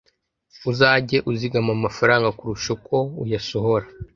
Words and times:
uzage 0.71 1.17
uzigama 1.29 1.71
amafaranga 1.77 2.29
kurusha 2.37 2.69
uko 2.77 2.97
uyasohora 3.23 3.85